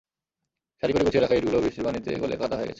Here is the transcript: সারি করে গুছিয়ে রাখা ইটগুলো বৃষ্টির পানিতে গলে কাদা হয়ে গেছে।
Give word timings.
সারি 0.83 0.91
করে 0.93 1.03
গুছিয়ে 1.05 1.23
রাখা 1.23 1.35
ইটগুলো 1.35 1.57
বৃষ্টির 1.61 1.85
পানিতে 1.85 2.09
গলে 2.15 2.35
কাদা 2.37 2.55
হয়ে 2.55 2.63
গেছে। 2.63 2.69